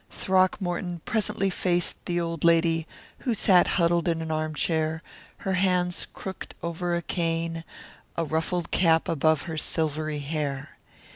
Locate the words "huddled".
3.77-4.07